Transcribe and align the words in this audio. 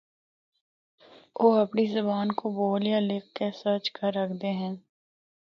او 1.39 1.45
اپنڑی 1.63 1.85
زبان 1.97 2.27
کو 2.39 2.45
بول 2.57 2.83
یا 2.91 2.99
لکھ 3.09 3.29
کے 3.37 3.47
سرچ 3.61 3.85
کر 3.97 4.11
ہکدے 4.23 4.51
ہن۔ 4.59 4.73